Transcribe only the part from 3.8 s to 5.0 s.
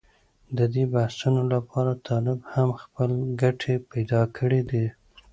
پېدا کړې دي.